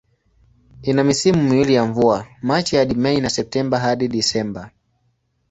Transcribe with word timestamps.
Ina 0.81 1.03
misimu 1.03 1.43
miwili 1.43 1.73
ya 1.73 1.85
mvua, 1.85 2.27
Machi 2.41 2.75
hadi 2.75 2.93
Mei 2.95 3.21
na 3.21 3.29
Septemba 3.29 3.79
hadi 3.79 4.07
Disemba. 4.07 4.71